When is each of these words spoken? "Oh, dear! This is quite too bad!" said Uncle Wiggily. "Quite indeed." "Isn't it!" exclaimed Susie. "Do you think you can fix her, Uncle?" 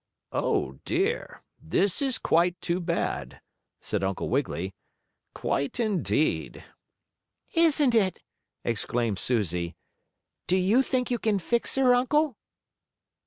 "Oh, 0.33 0.79
dear! 0.83 1.43
This 1.61 2.01
is 2.01 2.17
quite 2.17 2.59
too 2.59 2.79
bad!" 2.79 3.39
said 3.81 4.03
Uncle 4.03 4.29
Wiggily. 4.29 4.73
"Quite 5.35 5.79
indeed." 5.79 6.63
"Isn't 7.53 7.93
it!" 7.93 8.19
exclaimed 8.63 9.19
Susie. 9.19 9.75
"Do 10.47 10.57
you 10.57 10.81
think 10.81 11.11
you 11.11 11.19
can 11.19 11.37
fix 11.37 11.75
her, 11.75 11.93
Uncle?" 11.93 12.35